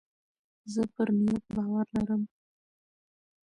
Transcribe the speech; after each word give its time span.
زه 0.73 0.81
پر 0.93 1.07
نیت 1.23 1.43
باور 1.55 1.85
لرم. 1.95 2.21